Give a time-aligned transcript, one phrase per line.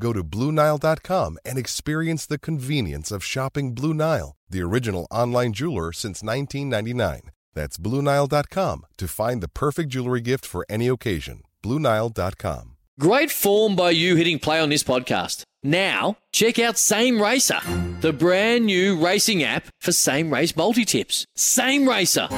[0.00, 5.92] Go to BlueNile.com and experience the convenience of shopping Blue Nile, the original online jeweler
[5.92, 7.30] since 1999.
[7.54, 11.42] That's BlueNile.com to find the perfect jewelry gift for any occasion.
[11.62, 12.76] BlueNile.com.
[13.00, 15.42] Great form by you hitting play on this podcast.
[15.62, 17.60] Now, check out Same Racer,
[18.00, 21.24] the brand new racing app for same race multi tips.
[21.34, 22.28] Same Racer.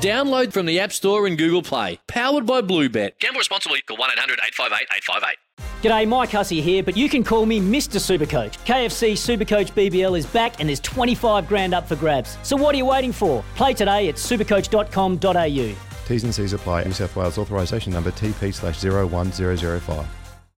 [0.00, 1.98] Download from the App Store and Google Play.
[2.06, 3.18] Powered by Bluebet.
[3.18, 3.80] Gamble responsibly.
[3.82, 5.47] Call 1 800 858 858.
[5.80, 8.00] G'day, Mike Hussey here, but you can call me Mr.
[8.00, 8.58] Supercoach.
[8.66, 12.36] KFC Supercoach BBL is back and there's 25 grand up for grabs.
[12.42, 13.44] So what are you waiting for?
[13.54, 15.76] Play today at supercoach.com.au.
[16.08, 16.82] T's and C's apply.
[16.82, 20.06] New South Wales authorisation number TP slash 01005.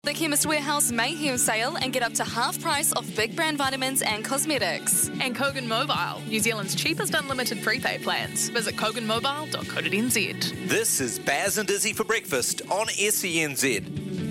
[0.05, 4.03] The Chemist Warehouse Mayhem sale and get up to half price off big brand vitamins
[4.03, 5.09] and cosmetics.
[5.21, 8.51] And Kogan Mobile, New Zealand's cheapest unlimited prepaid plans.
[8.51, 10.69] Visit koganmobile.co.nz.
[10.69, 14.28] This is Baz and Izzy for breakfast on SENZ.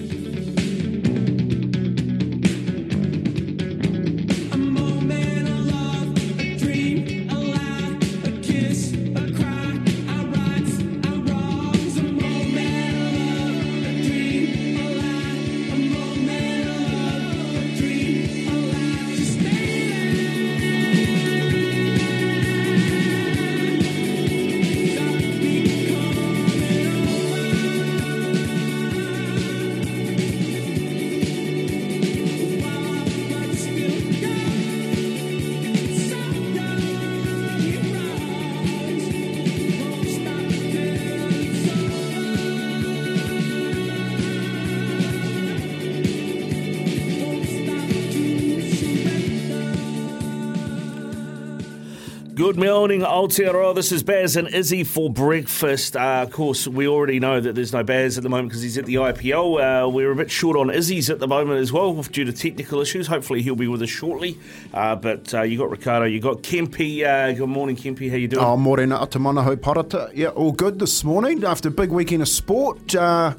[52.37, 53.73] Good morning, Aotearoa.
[53.73, 55.97] This is Baz and Izzy for breakfast.
[55.97, 58.77] Uh, of course, we already know that there's no Baz at the moment because he's
[58.77, 59.85] at the IPL.
[59.85, 62.79] Uh, we're a bit short on Izzy's at the moment as well due to technical
[62.79, 63.07] issues.
[63.07, 64.37] Hopefully, he'll be with us shortly.
[64.71, 67.03] Uh, but uh, you got Ricardo, you got Kempi.
[67.03, 68.07] Uh, good morning, Kempi.
[68.07, 68.45] How you doing?
[68.45, 70.11] Oh, morena atamana ho parata.
[70.13, 72.93] Yeah, all good this morning after a big weekend of sport.
[72.93, 73.33] Uh,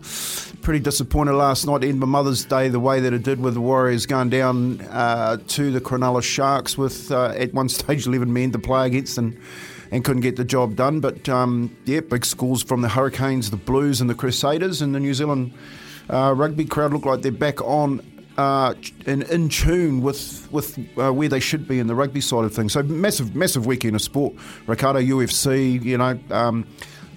[0.61, 3.61] pretty disappointed last night in my Mother's Day the way that it did with the
[3.61, 8.59] Warriors going down uh, to the Cronulla Sharks with at one stage 11 men to
[8.59, 9.39] play against and
[9.91, 11.01] and couldn't get the job done.
[11.01, 15.01] But um, yeah, big scores from the Hurricanes, the Blues, and the Crusaders, and the
[15.01, 15.53] New Zealand
[16.11, 18.01] uh, rugby crowd look like they're back on.
[18.37, 18.75] Uh,
[19.07, 22.55] and in tune with with uh, where they should be in the rugby side of
[22.55, 22.73] things.
[22.73, 24.35] So massive, massive weekend of sport.
[24.67, 26.65] Ricardo UFC, you know, um,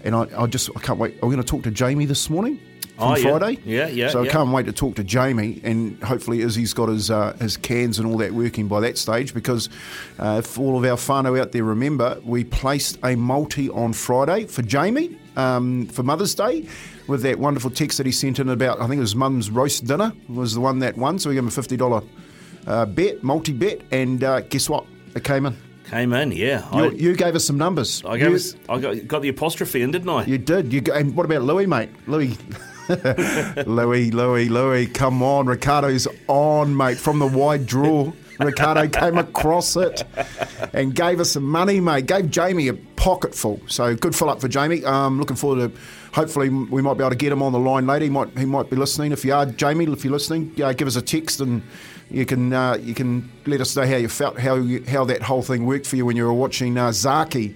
[0.03, 1.13] and I, I just I can't wait.
[1.21, 2.59] I'm going to talk to Jamie this morning
[2.97, 3.38] from Oh, yeah.
[3.38, 3.59] Friday.
[3.66, 4.29] Yeah, yeah, So yeah.
[4.29, 8.00] I can't wait to talk to Jamie, and hopefully Izzy's got his uh, his cans
[8.00, 9.34] and all that working by that stage.
[9.34, 9.69] Because
[10.19, 14.46] uh, if all of our whānau out there remember, we placed a multi on Friday
[14.46, 16.68] for Jamie um, for Mother's Day.
[17.07, 19.85] With that wonderful text that he sent in about, I think it was Mum's roast
[19.85, 21.19] dinner was the one that won.
[21.19, 22.03] So we gave him a fifty dollar
[22.68, 24.85] uh, bet, multi bet, and uh, guess what?
[25.16, 25.57] It came in.
[25.90, 26.63] Came in, yeah.
[26.74, 28.01] You, I, you gave us some numbers.
[28.06, 30.24] I gave you, us, I got, got the apostrophe in, didn't I?
[30.25, 30.72] You did.
[30.72, 31.90] You and what about Louis, mate?
[32.07, 32.38] Louis.
[33.68, 35.46] Louis, Louis, Louis, come on.
[35.46, 38.12] Ricardo's on, mate, from the wide draw.
[38.40, 40.03] Ricardo came across it
[40.74, 42.07] and gave us some money, mate.
[42.07, 43.62] Gave Jamie a pocketful.
[43.68, 44.84] So good fill up for Jamie.
[44.84, 45.81] Um, looking forward to.
[46.13, 48.06] Hopefully, we might be able to get him on the line later.
[48.06, 48.38] He might.
[48.38, 49.12] He might be listening.
[49.12, 51.62] If you are, Jamie, if you're listening, uh, give us a text and
[52.10, 55.21] you can uh, you can let us know how you felt, how you, how that
[55.21, 57.56] whole thing worked for you when you were watching uh, Zaki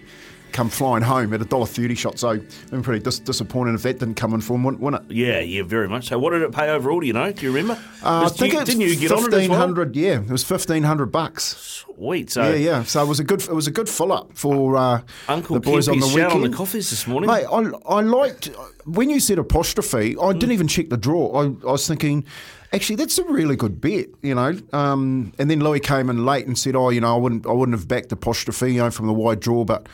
[0.56, 2.18] come flying home at a dollar thirty shot.
[2.18, 2.40] So
[2.72, 5.14] I'm pretty dis- disappointed if that didn't come in for him, wouldn't, it?
[5.16, 6.08] Yeah, yeah, very much.
[6.08, 7.00] So, what did it pay overall?
[7.02, 7.32] Do you know?
[7.32, 7.80] Do you remember?
[8.02, 9.90] Uh, I think you- it's didn't you get on it as well?
[9.94, 11.84] Yeah, it was fifteen hundred bucks.
[11.96, 12.32] Sweet.
[12.32, 12.84] So, yeah, yeah.
[12.84, 13.42] So it was a good.
[13.42, 16.32] It was a good fill up for uh, Uncle the boys on the weekend.
[16.34, 17.30] on the coffees this morning.
[17.30, 18.50] Mate, I, I liked
[18.86, 20.16] when you said apostrophe.
[20.18, 20.40] I Mm.
[20.40, 21.32] didn't even check the draw.
[21.42, 22.26] I, I was thinking,
[22.74, 24.58] actually, that's a really good bet, you know.
[24.74, 27.52] Um, and then Louis came in late and said, oh, you know, I wouldn't, I
[27.52, 29.64] wouldn't have backed apostrophe, you know, from the wide draw.
[29.64, 29.88] But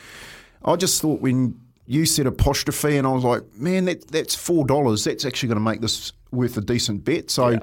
[0.64, 4.64] I just thought when you said apostrophe, and I was like, man, that that's four
[4.64, 5.04] dollars.
[5.04, 7.30] That's actually going to make this worth a decent bet.
[7.30, 7.58] So,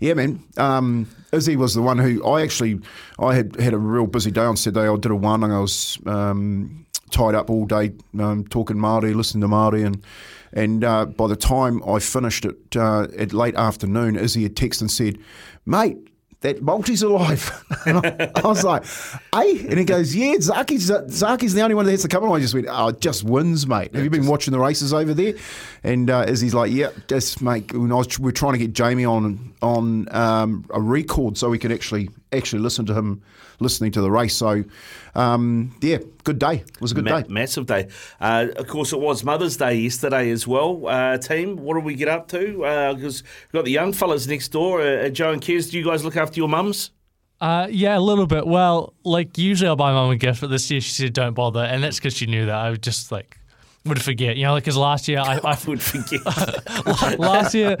[0.00, 0.42] yeah, man.
[0.56, 2.80] Um, Izzy was the one who I actually
[3.18, 4.88] I had had a real busy day on Saturday.
[4.88, 9.14] I did a one, and I was um, tied up all day um, talking Māori,
[9.14, 10.04] listening to Māori, and
[10.52, 14.82] and uh, by the time I finished it uh, at late afternoon, Izzy had texted
[14.82, 15.18] and said,
[15.66, 15.98] "Mate."
[16.44, 17.64] That multi's alive.
[17.86, 19.66] and I, I was like, hey?
[19.66, 22.22] And he goes, yeah, Zaki's, Zaki's the only one that has to come.
[22.22, 23.94] And I just went, oh, it just wins, mate.
[23.94, 25.32] Have you been watching the races over there?
[25.82, 27.72] And uh, Izzy's like, yeah, just mate.
[27.72, 32.10] Was, we're trying to get Jamie on on um, a record so we could actually
[32.36, 33.22] actually listen to him
[33.60, 34.34] listening to the race.
[34.34, 34.64] So,
[35.14, 36.56] um, yeah, good day.
[36.56, 37.28] It was a good Ma- day.
[37.28, 37.88] Massive day.
[38.20, 40.86] Uh, of course, it was Mother's Day yesterday as well.
[40.86, 42.94] Uh, team, what did we get up to?
[42.94, 44.82] Because we've got the young fellas next door.
[44.82, 46.90] Uh, Joe and Kez, do you guys look after your mums?
[47.40, 48.46] Uh, yeah, a little bit.
[48.46, 51.60] Well, like usually I'll buy mum a gift, but this year she said don't bother,
[51.60, 53.38] and that's because she knew that I would just like
[53.86, 54.36] would forget.
[54.38, 56.24] You know, like because last year I, I would forget.
[57.18, 57.76] last year,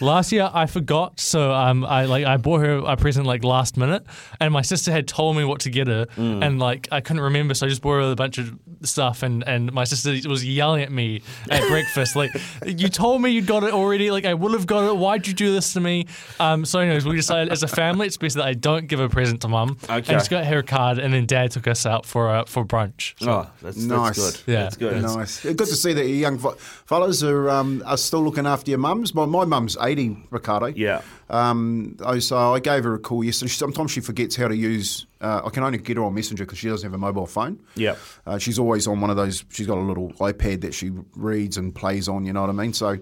[0.00, 3.76] last year I forgot, so um, I like I bought her a present like last
[3.78, 4.04] minute,
[4.40, 6.44] and my sister had told me what to get her, Mm.
[6.44, 9.42] and like I couldn't remember, so I just bought her a bunch of stuff, and
[9.48, 12.30] and my sister was yelling at me at breakfast, like
[12.66, 14.96] you told me you got it already, like I would have got it.
[14.98, 16.06] Why'd you do this to me?
[16.40, 19.08] Um, so anyways, we decided as a family, it's best that I don't give a
[19.08, 19.78] present to mum.
[19.84, 19.94] Okay.
[19.94, 22.66] and just got her a card, and then dad took us out for uh, for
[22.66, 23.14] brunch.
[23.18, 24.16] So- Oh, that's, that's Nice.
[24.42, 24.52] good.
[24.52, 24.62] Yeah.
[24.64, 25.02] That's good.
[25.02, 25.37] Nice.
[25.42, 26.56] Good to see that your young fe-
[26.86, 29.14] fellas are um, are still looking after your mums.
[29.14, 30.66] My, my mum's 80, Ricardo.
[30.66, 31.02] Yeah.
[31.30, 33.50] Um, so I gave her a call yesterday.
[33.50, 35.06] Sometimes she forgets how to use.
[35.20, 37.60] Uh, I can only get her on Messenger because she doesn't have a mobile phone.
[37.74, 37.96] Yeah.
[38.24, 39.44] Uh, she's always on one of those.
[39.50, 42.24] She's got a little iPad that she reads and plays on.
[42.24, 42.72] You know what I mean?
[42.72, 42.98] So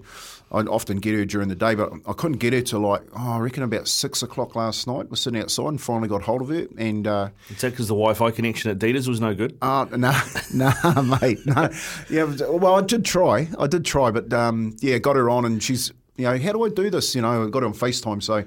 [0.51, 3.33] I often get her during the day, but I couldn't get her to like oh,
[3.33, 5.09] I reckon about six o'clock last night.
[5.11, 6.65] We're sitting outside and finally got hold of her.
[6.77, 9.55] And uh, Is that because the Wi-Fi connection at Dita's was no good?
[9.61, 10.19] uh, no,
[10.53, 10.71] no,
[11.21, 11.69] mate, no.
[12.09, 13.47] Yeah, well, I did try.
[13.59, 16.63] I did try, but um, yeah, got her on, and she's, you know, how do
[16.65, 17.13] I do this?
[17.13, 18.43] You know, I got her on FaceTime, so.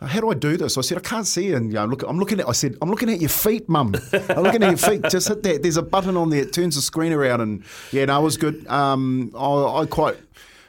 [0.00, 0.78] How do I do this?
[0.78, 1.52] I said I can't see.
[1.52, 2.48] And you know, look, I'm looking at.
[2.48, 3.94] I said I'm looking at your feet, Mum.
[4.12, 5.04] I'm looking at your feet.
[5.10, 5.62] Just hit that.
[5.62, 6.42] There's a button on there.
[6.42, 8.66] It turns the screen around, and yeah, no, it was good.
[8.68, 10.16] Um, I, I quite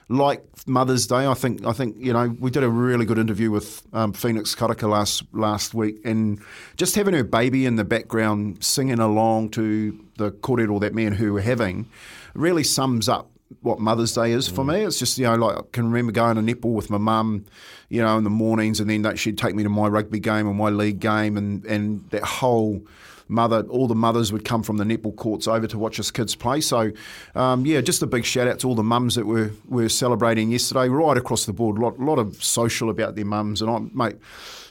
[0.10, 1.28] like Mother's Day.
[1.28, 4.56] I think I think you know we did a really good interview with um, Phoenix
[4.56, 6.42] Karaka last last week, and
[6.76, 11.18] just having her baby in the background singing along to the kōrero that me and
[11.18, 11.88] her were having
[12.34, 13.30] really sums up
[13.62, 14.82] what Mother's Day is for me.
[14.82, 17.46] It's just you know like I can remember going to netball with my mum,
[17.90, 20.48] you know, in the mornings, and then that she'd take me to my rugby game
[20.48, 22.82] and my league game, and and that whole
[23.30, 26.36] mother, all the mothers would come from the netball courts over to watch us kids
[26.36, 26.60] play.
[26.62, 26.92] So,
[27.36, 30.52] um, yeah, just a big shout out to all the mums that were were celebrating
[30.52, 31.78] yesterday, right across the board.
[31.78, 34.18] A lot, lot of social about their mums, and I, mate.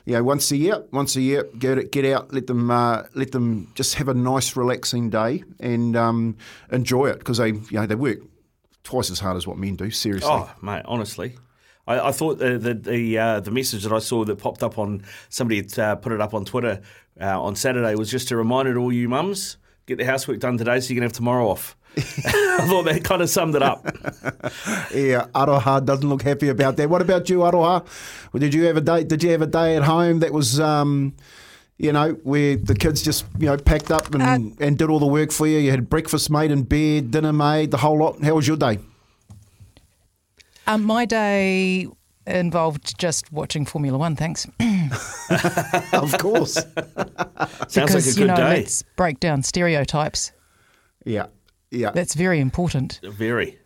[0.05, 3.03] You know, once a year, once a year, get it, get out, let them, uh,
[3.13, 6.39] let them just have a nice, relaxing day and um,
[6.73, 8.21] enjoy it because they, you know, they work
[8.89, 9.91] twice as hard as what men do.
[9.91, 11.37] Seriously, Oh, mate, honestly.
[11.87, 14.79] I, I thought the the the, uh, the message that I saw that popped up
[14.79, 16.81] on somebody had uh, put it up on Twitter
[17.21, 20.57] uh, on Saturday was just a reminder to all you mums get the housework done
[20.59, 21.77] today so you can have tomorrow off.
[21.97, 23.85] I thought that kind of summed it up.
[24.95, 26.89] Yeah, Aroha doesn't look happy about that.
[26.89, 27.85] What about you, Aroha?
[28.39, 29.05] Did you have a day?
[29.05, 31.15] Did you have a day at home that was, um,
[31.79, 35.07] you know, where the kids just you know packed up and, and did all the
[35.07, 35.59] work for you?
[35.59, 38.23] You had breakfast made in bed, dinner made, the whole lot.
[38.23, 38.79] How was your day?
[40.67, 41.87] Um, my day
[42.27, 44.17] involved just watching Formula One.
[44.17, 44.47] Thanks.
[45.93, 46.55] of course.
[46.55, 48.57] Sounds because like a good you know, day.
[48.59, 50.33] let's break down stereotypes.
[51.05, 51.27] Yeah,
[51.71, 51.93] yeah.
[51.93, 53.01] That's very important.
[53.05, 53.59] Very.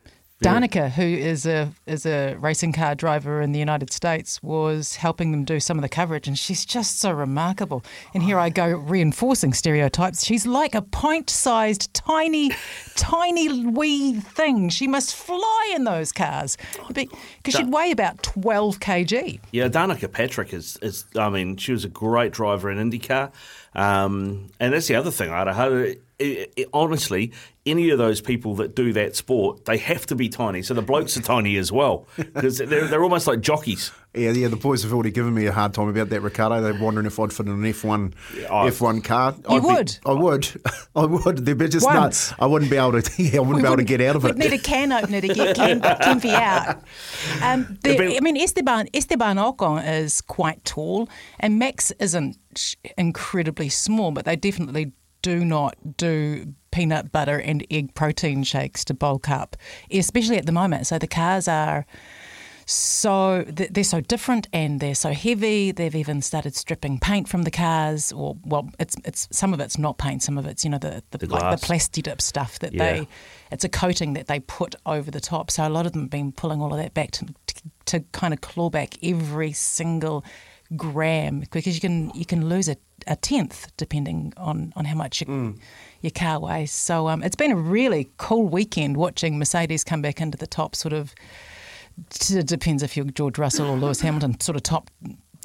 [0.42, 5.30] Danica, who is a is a racing car driver in the United States, was helping
[5.30, 7.84] them do some of the coverage, and she's just so remarkable.
[8.12, 10.24] And here I go reinforcing stereotypes.
[10.24, 12.50] She's like a pint-sized, tiny,
[12.96, 14.68] tiny wee thing.
[14.68, 16.58] She must fly in those cars
[16.88, 19.38] because she'd weigh about twelve kg.
[19.52, 23.30] Yeah, Danica Patrick is, is, I mean, she was a great driver in IndyCar.
[23.74, 25.94] Um, and that's the other thing, Idaho.
[26.22, 27.32] It, it, honestly,
[27.64, 30.62] any of those people that do that sport, they have to be tiny.
[30.62, 33.92] So the blokes are tiny as well because they're, they're almost like jockeys.
[34.14, 34.48] Yeah, yeah.
[34.48, 36.60] The boys have already given me a hard time about that, Ricardo.
[36.60, 38.12] They're wondering if I'd fit in an F one
[38.50, 39.34] I- F one car.
[39.48, 40.48] You I'd be- I would.
[40.94, 41.38] I would.
[41.46, 42.30] They'd be just Once.
[42.32, 43.10] no, I wouldn't be able to.
[43.22, 44.34] Yeah, I wouldn't be able to get out of it.
[44.36, 46.82] We'd need a can opener to get Ken, Kenfy out.
[47.42, 51.08] Um, the, Yeah, I mean, Esteban Esteban Ocon is quite tall,
[51.40, 52.36] and Max isn't
[52.98, 58.94] incredibly small, but they definitely do not do peanut butter and egg protein shakes to
[58.94, 59.56] bulk up,
[59.90, 60.86] especially at the moment.
[60.86, 61.86] So the cars are
[62.64, 65.72] so they're so different and they're so heavy.
[65.72, 69.78] They've even started stripping paint from the cars, or well, it's it's some of it's
[69.78, 72.58] not paint, some of it's you know the the, The like the plasti dip stuff
[72.60, 72.92] that Yeah.
[72.92, 73.08] they.
[73.50, 75.50] It's a coating that they put over the top.
[75.50, 77.54] So a lot of them have been pulling all of that back to to,
[77.86, 80.24] to kind of claw back every single
[80.76, 82.76] gram because you can you can lose a,
[83.06, 85.54] a tenth depending on, on how much your,
[86.00, 86.72] your car weighs.
[86.72, 90.74] So um, it's been a really cool weekend watching Mercedes come back into the top
[90.74, 91.14] sort of.
[92.30, 94.90] It depends if you're George Russell or Lewis Hamilton, sort of top.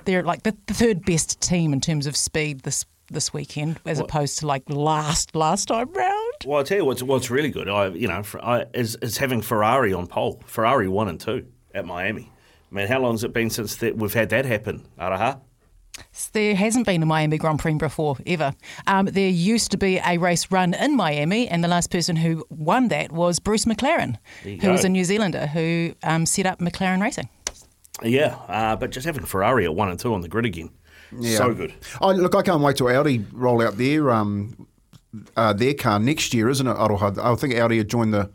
[0.06, 4.00] They're like the, the third best team in terms of speed this this weekend, as
[4.00, 6.34] opposed to like last last time round.
[6.46, 7.68] Well, I tell you what's what's really good.
[7.68, 10.42] I you know I, is is having Ferrari on pole.
[10.46, 12.32] Ferrari one and two at Miami.
[12.72, 14.86] I mean, how long has it been since that we've had that happen?
[15.00, 15.42] Aroha.
[16.34, 18.54] There hasn't been a Miami Grand Prix before, ever.
[18.86, 22.46] Um, there used to be a race run in Miami, and the last person who
[22.50, 26.46] won that was Bruce McLaren, There you who was a New Zealander who um, set
[26.46, 27.30] up McLaren Racing.
[28.04, 30.70] Yeah, uh, but just having Ferrari at one and two on the grid again,
[31.24, 31.74] so good.
[32.00, 34.68] I, look, I can't wait till Audi roll out their um,
[35.36, 36.76] uh, their car next year, isn't it?
[36.76, 37.18] Aroha?
[37.18, 38.30] I think Audi had joined the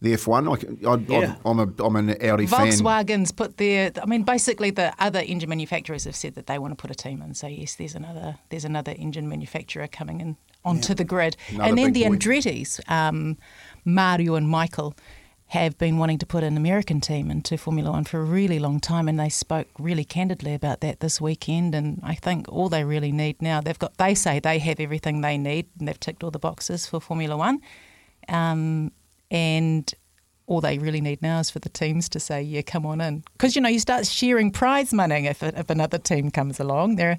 [0.00, 0.86] the F1.
[0.86, 1.36] I, I, Yeah.
[1.44, 2.68] I'm, a, I'm an Audi fan.
[2.68, 3.90] Volkswagen's put their.
[4.00, 6.94] I mean, basically, the other engine manufacturers have said that they want to put a
[6.94, 7.34] team in.
[7.34, 11.78] So yes, there's another there's another engine manufacturer coming in onto the grid, Another and
[11.78, 12.10] then the boy.
[12.16, 13.38] Andretti's, um,
[13.84, 14.94] Mario and Michael.
[15.52, 18.80] Have been wanting to put an American team into Formula One for a really long
[18.80, 21.74] time, and they spoke really candidly about that this weekend.
[21.74, 25.22] And I think all they really need now, they've got, they say they have everything
[25.22, 27.62] they need, and they've ticked all the boxes for Formula One.
[28.28, 28.92] Um,
[29.30, 29.92] and
[30.46, 33.22] all they really need now is for the teams to say, "Yeah, come on in,"
[33.34, 36.96] because you know you start sharing prize money if if another team comes along.
[36.96, 37.18] There are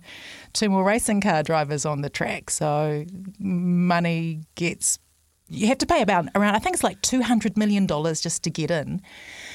[0.53, 3.05] two more racing car drivers on the track, so
[3.39, 4.97] money gets.
[5.51, 6.55] You have to pay about around.
[6.55, 9.01] I think it's like two hundred million dollars just to get in,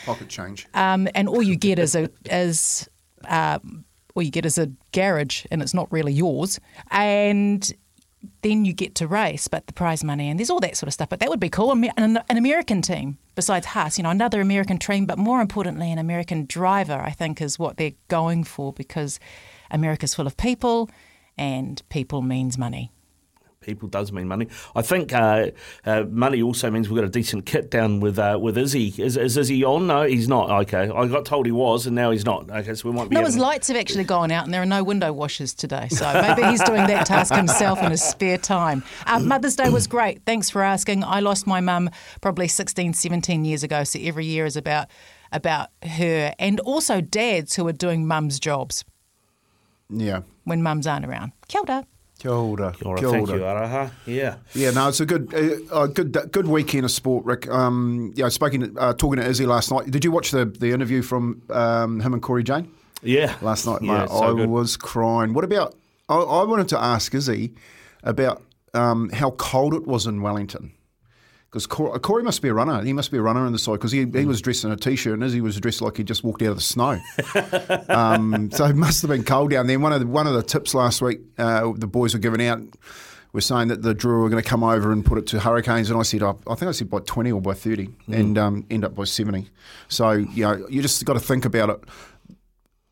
[0.06, 0.66] Pocket change.
[0.74, 2.88] um, and all you get is a is
[3.28, 3.84] um,
[4.14, 6.60] all you get is a garage, and it's not really yours.
[6.90, 7.72] And
[8.42, 10.94] then you get to race, but the prize money and there's all that sort of
[10.94, 11.08] stuff.
[11.08, 11.72] But that would be cool.
[11.72, 15.98] An, an American team besides Haas, you know, another American team, but more importantly, an
[15.98, 17.00] American driver.
[17.00, 19.18] I think is what they're going for because
[19.70, 20.90] America's full of people,
[21.36, 22.92] and people means money.
[23.64, 24.46] People does mean money.
[24.76, 25.46] I think uh,
[25.86, 28.94] uh, money also means we've got a decent kit down with uh, with Izzy.
[28.98, 29.86] Is, is Izzy on?
[29.86, 30.50] No, he's not.
[30.64, 32.50] Okay, I got told he was, and now he's not.
[32.50, 33.14] Okay, so we might be.
[33.16, 35.88] No, his lights have actually gone out, and there are no window washers today.
[35.88, 38.84] So maybe he's doing that task himself in his spare time.
[39.06, 40.22] Uh, Mother's Day was great.
[40.26, 41.02] Thanks for asking.
[41.02, 41.88] I lost my mum
[42.20, 43.84] probably 16, 17 years ago.
[43.84, 44.88] So every year is about
[45.32, 48.84] about her, and also dads who are doing mums jobs
[49.90, 50.20] Yeah.
[50.44, 51.32] when mums aren't around.
[51.48, 51.84] Kia ora.
[52.24, 52.72] Kia ora.
[52.72, 53.90] Kia ora, Kia thank you, Aroha.
[54.06, 54.36] Yeah.
[54.54, 57.46] Yeah, no, it's a good, uh, uh, good, good weekend of sport, Rick.
[57.50, 59.90] Um, yeah, speaking, uh, talking to Izzy last night.
[59.90, 62.70] Did you watch the the interview from um, him and Corey Jane?
[63.02, 64.08] Yeah, last night, Yeah, mate.
[64.08, 64.48] so I good.
[64.48, 65.34] was crying.
[65.34, 65.74] What about?
[66.08, 67.52] I, I wanted to ask Izzy
[68.02, 70.72] about um, how cold it was in Wellington.
[71.54, 72.82] Because Corey, Corey must be a runner.
[72.82, 74.18] He must be a runner in the side because he, Mm.
[74.18, 76.48] he was dressed in a t-shirt and Izzy was dressed like he just walked out
[76.48, 76.98] of the snow.
[77.94, 79.78] um, so it must have been cold down there.
[79.78, 82.60] One of the, one of the tips last week, uh, the boys were giving out,
[83.32, 85.90] were saying that the Drua were going to come over and put it to Hurricanes,
[85.90, 88.66] and I said, oh, I think I said by twenty or by thirty, and um,
[88.68, 89.48] end up by seventy.
[89.86, 91.80] So you know, you just got to think about it.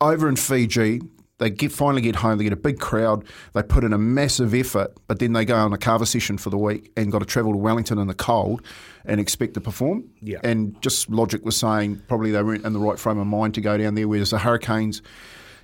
[0.00, 1.00] Over in Fiji,
[1.38, 2.38] they get finally get home.
[2.38, 3.24] They get a big crowd.
[3.52, 6.50] They put in a massive effort, but then they go on a kava session for
[6.50, 8.62] the week and got to travel to Wellington in the cold
[9.04, 10.04] and expect to perform.
[10.20, 10.38] Yeah.
[10.44, 13.60] And just logic was saying probably they weren't in the right frame of mind to
[13.60, 14.06] go down there.
[14.06, 15.02] Whereas the Hurricanes,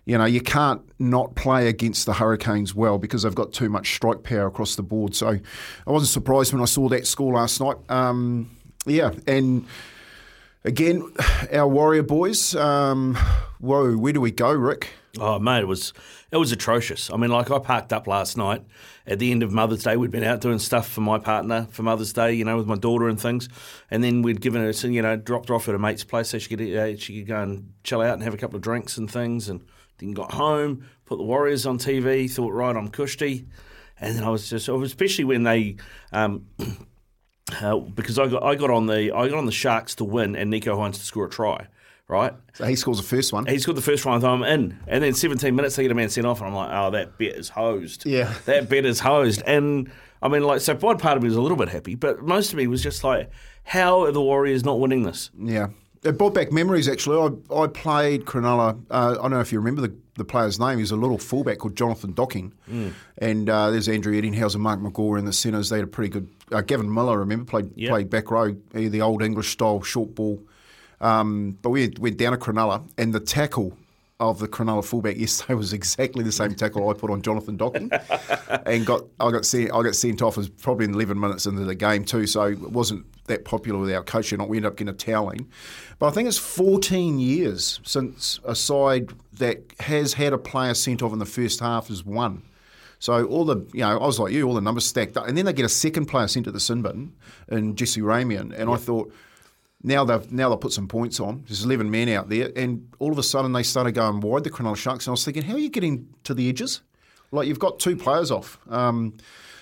[0.04, 3.94] you know, you can't not play against the Hurricanes well because they've got too much
[3.94, 5.14] strike power across the board.
[5.14, 7.76] So I wasn't surprised when I saw that score last night.
[7.88, 8.50] Um,
[8.84, 9.66] yeah, and
[10.64, 11.12] again,
[11.52, 12.56] our Warrior boys.
[12.56, 13.16] Um,
[13.60, 14.90] whoa, where do we go, Rick?
[15.20, 15.92] Oh mate, it was
[16.30, 17.10] it was atrocious.
[17.10, 18.62] I mean, like I parked up last night
[19.06, 19.96] at the end of Mother's Day.
[19.96, 22.76] We'd been out doing stuff for my partner for Mother's Day, you know, with my
[22.76, 23.48] daughter and things.
[23.90, 26.38] And then we'd given her, you know, dropped her off at a mate's place so
[26.38, 28.96] she could uh, she could go and chill out and have a couple of drinks
[28.96, 29.48] and things.
[29.48, 29.64] And
[29.98, 32.30] then got home, put the Warriors on TV.
[32.30, 33.46] Thought, right, I'm cushy.
[34.00, 35.76] And then I was just, especially when they.
[36.12, 36.46] Um,
[37.60, 40.36] uh, because I got I got on the I got on the Sharks to win
[40.36, 41.66] and Nicho Hynes to score a try,
[42.08, 42.32] right?
[42.54, 43.46] So he scores the first one.
[43.46, 44.78] He scored the first one, I'm in.
[44.86, 47.18] And then 17 minutes, they get a man sent off, and I'm like, oh, that
[47.18, 48.06] bet is hosed.
[48.06, 48.32] Yeah.
[48.46, 49.42] That bet is hosed.
[49.46, 49.90] And
[50.22, 52.50] I mean, like, so one part of me was a little bit happy, but most
[52.52, 53.30] of me was just like,
[53.64, 55.30] how are the Warriors not winning this?
[55.38, 55.68] Yeah.
[56.04, 57.36] It brought back memories, actually.
[57.50, 58.80] I, I played Cronulla.
[58.88, 60.78] Uh, I don't know if you remember the, the player's name.
[60.78, 62.54] He's a little fullback called Jonathan Docking.
[62.70, 62.92] Mm.
[63.18, 65.68] And uh, there's Andrew Ettingshausen and Mark McGaw in the centres.
[65.70, 66.28] They had a pretty good.
[66.52, 67.90] Uh, Gavin Miller, I remember, played Yeah.
[67.90, 70.40] played back row, the old English style short ball
[71.00, 73.76] Um, but we went down to Cronulla, and the tackle
[74.20, 77.90] of the Cronulla fullback yesterday was exactly the same tackle I put on Jonathan Docking,
[78.66, 81.64] and got I got sent I got sent off as probably in 11 minutes into
[81.64, 84.32] the game too, so it wasn't that popular with our coach.
[84.32, 85.48] And we ended up getting a toweling.
[85.98, 91.02] But I think it's 14 years since a side that has had a player sent
[91.02, 92.42] off in the first half has won.
[93.00, 95.28] So all the, you know, I was like you, all the numbers stacked up.
[95.28, 97.12] And then they get a second player sent to the sin bin
[97.48, 98.52] in Jesse Ramien.
[98.58, 99.12] And I thought,
[99.82, 101.44] now they've now they'll put some points on.
[101.46, 102.50] There's 11 men out there.
[102.56, 105.06] And all of a sudden they started going wide, the Cronulla Sharks.
[105.06, 106.82] And I was thinking, how are you getting to the edges?
[107.30, 108.58] Like you've got two players off.
[108.68, 109.14] Um,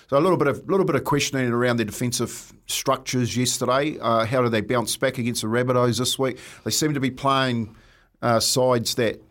[0.09, 3.99] so a little bit of little bit of questioning around their defensive structures yesterday.
[3.99, 6.39] Uh, how do they bounce back against the Rabbitohs this week?
[6.63, 7.75] They seem to be playing
[8.21, 9.21] uh, sides that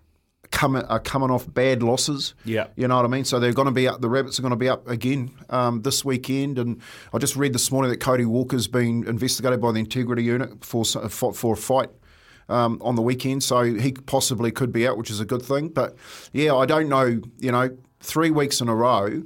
[0.56, 2.34] come, are coming off bad losses.
[2.44, 2.68] Yeah.
[2.76, 3.26] you know what I mean.
[3.26, 4.00] So they're going to be up.
[4.00, 6.58] The Rabbits are going to be up again um, this weekend.
[6.58, 6.80] And
[7.12, 10.84] I just read this morning that Cody Walker's been investigated by the Integrity Unit for
[10.84, 11.90] for, for a fight.
[12.48, 15.68] Um, on the weekend, so he possibly could be out, which is a good thing.
[15.68, 15.96] But
[16.32, 17.20] yeah, I don't know.
[17.38, 19.24] You know, three weeks in a row,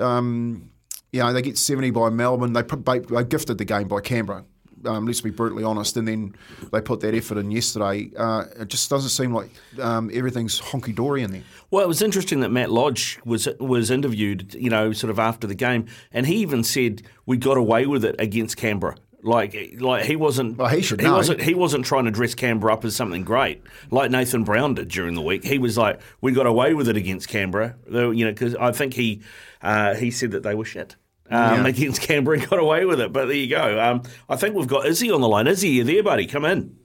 [0.00, 0.70] um,
[1.12, 2.54] you know, they get 70 by Melbourne.
[2.54, 4.46] They, put, they gifted the game by Canberra.
[4.84, 5.96] Um, let's be brutally honest.
[5.96, 6.34] And then
[6.72, 8.10] they put that effort in yesterday.
[8.16, 11.42] Uh, it just doesn't seem like um, everything's honky dory in there.
[11.70, 15.46] Well, it was interesting that Matt Lodge was was interviewed, you know, sort of after
[15.46, 18.96] the game, and he even said we got away with it against Canberra.
[19.24, 20.58] Like, like he wasn't.
[20.58, 21.14] Well, he should He know.
[21.14, 21.40] wasn't.
[21.40, 23.62] He wasn't trying to dress Canberra up as something great,
[23.92, 25.44] like Nathan Brown did during the week.
[25.44, 28.94] He was like, "We got away with it against Canberra," you know, because I think
[28.94, 29.22] he
[29.62, 30.96] uh, he said that they were shit.
[31.32, 31.66] Um, Yeah.
[31.66, 33.12] Against Canberra, and got away with it.
[33.12, 33.80] But there you go.
[33.80, 35.46] Um, I think we've got Izzy on the line.
[35.46, 36.26] Izzy, you there, buddy?
[36.26, 36.76] Come in.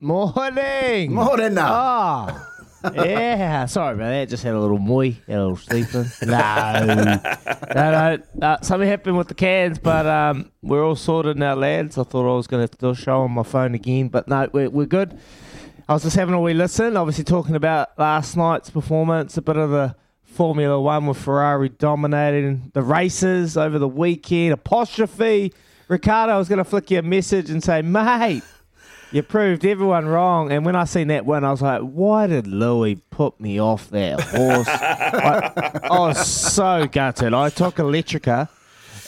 [0.00, 1.12] Morning.
[1.12, 2.46] Morning, Oh,
[2.94, 3.66] yeah.
[3.66, 4.28] Sorry about that.
[4.28, 6.04] Just had a little moi, a little sleeping.
[6.22, 7.20] No, no,
[7.74, 8.18] no.
[8.40, 11.98] Uh, something happened with the cans, but um, we're all sorted now, lads.
[11.98, 14.48] I thought I was going to do a show on my phone again, but no,
[14.52, 15.18] we're, we're good.
[15.88, 19.56] I was just having a wee listen, obviously talking about last night's performance, a bit
[19.56, 19.96] of the
[20.38, 24.52] Formula One with Ferrari dominating the races over the weekend.
[24.52, 25.52] Apostrophe.
[25.88, 28.44] Ricardo, I was going to flick you a message and say, mate,
[29.10, 30.52] you proved everyone wrong.
[30.52, 33.90] And when I seen that win, I was like, why did Louis put me off
[33.90, 34.68] that horse?
[34.68, 37.34] I, I was so gutted.
[37.34, 38.48] I took Electrica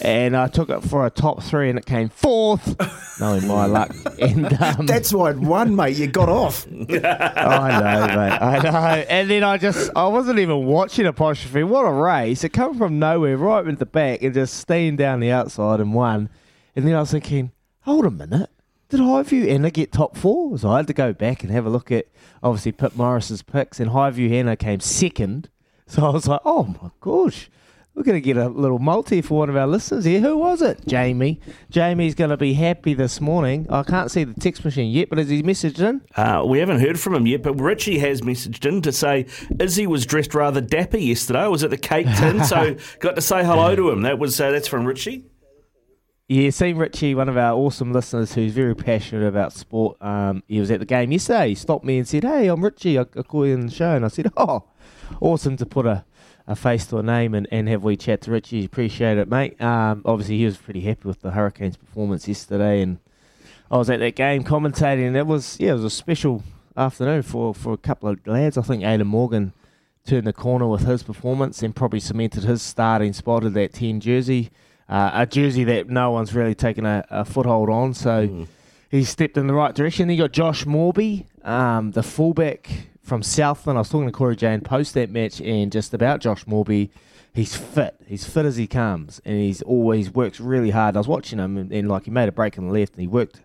[0.03, 2.77] and I took it for a top three and it came fourth.
[3.21, 3.95] Knowing my luck.
[4.21, 5.97] And um, That's why it won, mate.
[5.97, 6.67] You got off.
[6.71, 8.39] I know, mate.
[8.41, 9.05] I know.
[9.09, 11.63] And then I just, I wasn't even watching apostrophe.
[11.65, 12.45] What a race.
[12.45, 15.93] It come from nowhere, right into the back, and just steamed down the outside and
[15.93, 16.31] won.
[16.75, 18.51] And then I was thinking, hold a minute.
[18.89, 20.59] Did Highview Enna get top four?
[20.59, 22.07] So I had to go back and have a look at,
[22.43, 25.49] obviously, Pip Morris's picks, and Highview Enna came second.
[25.87, 27.51] So I was like, oh my gosh.
[27.95, 30.21] We're going to get a little multi for one of our listeners here.
[30.21, 30.87] Who was it?
[30.87, 31.41] Jamie.
[31.71, 33.67] Jamie's going to be happy this morning.
[33.69, 36.01] I can't see the text machine yet, but has he messaged in?
[36.17, 39.27] Uh, we haven't heard from him yet, but Richie has messaged in to say
[39.59, 41.41] Izzy was dressed rather dapper yesterday.
[41.41, 44.03] I was at the cake tin, so got to say hello to him.
[44.03, 45.25] That was uh, that's from Richie.
[46.29, 50.01] Yeah, seen Richie, one of our awesome listeners who's very passionate about sport.
[50.01, 51.49] Um, he was at the game yesterday.
[51.49, 53.01] He stopped me and said, Hey, I'm Richie.
[53.01, 53.97] I, I call you in the show.
[53.97, 54.63] And I said, Oh,
[55.21, 56.05] awesome to put a,
[56.51, 58.65] a face to a name and, and have we chat to Richie.
[58.65, 59.61] Appreciate it, mate.
[59.63, 62.83] Um, obviously, he was pretty happy with the Hurricanes' performance yesterday.
[62.83, 62.99] And
[63.71, 66.43] I was at that game commentating, and it was, yeah, it was a special
[66.77, 68.59] afternoon for, for a couple of lads.
[68.59, 69.53] I think Aidan Morgan
[70.05, 74.01] turned the corner with his performance and probably cemented his starting spot at that 10
[74.01, 74.51] jersey.
[74.89, 77.95] Uh, a jersey that no one's really taken a, a foothold on.
[77.95, 78.49] So
[78.91, 80.09] he stepped in the right direction.
[80.09, 83.79] He got Josh Moorby, um, the fullback from Southland.
[83.79, 86.91] I was talking to Corey Jane post that match and just about Josh Moorby.
[87.33, 87.95] He's fit.
[88.07, 90.97] He's fit as he comes, and he's always works really hard.
[90.97, 93.03] I was watching him, and, and like he made a break on the left, and
[93.03, 93.41] he worked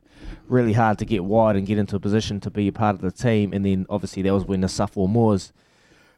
[0.47, 3.01] really hard to get wide and get into a position to be a part of
[3.01, 3.53] the team.
[3.53, 5.53] And then obviously that was when the Suffolk Moors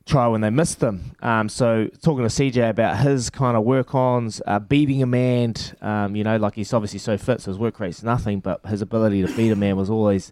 [0.05, 1.15] try when they missed them.
[1.21, 5.53] Um, so talking to CJ about his kind of work ons, uh, beating a man,
[5.81, 8.81] um, you know, like he's obviously so fit, so his work rate's nothing, but his
[8.81, 10.31] ability to beat a man was always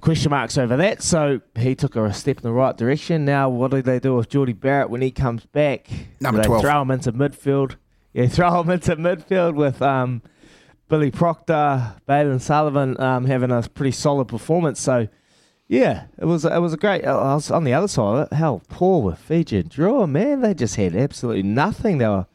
[0.00, 1.02] question marks over that.
[1.02, 3.24] So he took a step in the right direction.
[3.24, 5.88] Now, what do they do with Jordie Barrett when he comes back?
[6.20, 6.62] Number do they 12.
[6.62, 7.76] throw him into midfield.
[8.12, 10.22] Yeah, throw him into midfield with um,
[10.88, 14.80] Billy Proctor, Bailyn Sullivan um, having a pretty solid performance.
[14.80, 15.08] So.
[15.68, 17.04] Yeah, it was it was a great.
[17.04, 18.36] I was on the other side of it.
[18.36, 20.40] How poor were Fiji and Drua, man?
[20.40, 21.98] They just had absolutely nothing.
[21.98, 22.26] They were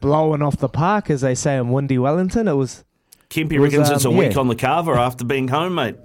[0.00, 2.46] blowing off the park, as they say in Windy Wellington.
[2.46, 2.84] It was.
[3.28, 4.38] Kempy it was, reckons it's a um, week yeah.
[4.38, 5.96] on the kava after being home, mate.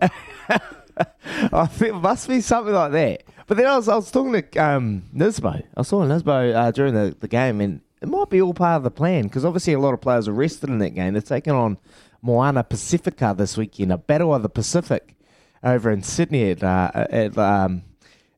[1.54, 3.24] I think it must be something like that.
[3.48, 5.64] But then I was I was talking to um, Nisbo.
[5.76, 8.84] I saw Nisbo uh, during the, the game, and it might be all part of
[8.84, 11.14] the plan because obviously a lot of players are rested in that game.
[11.14, 11.78] They're taking on
[12.22, 15.16] Moana Pacifica this weekend, a battle of the Pacific.
[15.64, 17.84] over in Sydney at uh, at, um,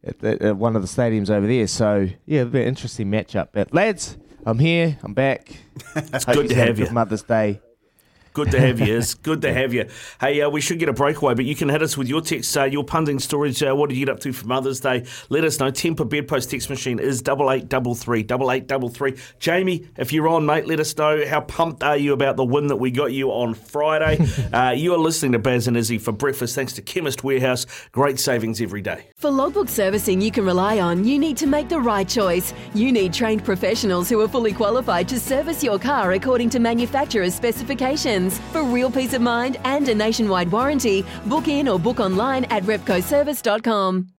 [0.04, 1.68] at, at, one of the stadiums over there.
[1.68, 3.50] So yeah, it'll be an interesting matchup.
[3.52, 4.98] But lads, I'm here.
[5.04, 5.50] I'm back.
[5.96, 6.90] It's Hope good to have you.
[6.90, 7.62] Mother's Day.
[8.38, 8.96] Good to have you.
[8.96, 9.88] It's good to have you.
[10.22, 12.56] Hey, uh, we should get a breakaway, but you can hit us with your text,
[12.56, 13.64] uh, your punting stories.
[13.64, 15.08] Uh, what did you get up to for Mother's Day?
[15.30, 15.72] Let us know.
[15.72, 19.18] Temper Bedpost text machine is double eight double three double eight double three.
[19.40, 22.68] Jamie, if you're on, mate, let us know how pumped are you about the win
[22.68, 24.24] that we got you on Friday.
[24.54, 26.54] uh, you are listening to Baz and Izzy for breakfast.
[26.54, 27.66] Thanks to Chemist Warehouse.
[27.92, 29.08] Great savings every day.
[29.16, 32.54] For logbook servicing you can rely on, you need to make the right choice.
[32.76, 37.34] You need trained professionals who are fully qualified to service your car according to manufacturer's
[37.34, 38.27] specifications.
[38.52, 42.64] For real peace of mind and a nationwide warranty, book in or book online at
[42.64, 44.08] repcoservice.com.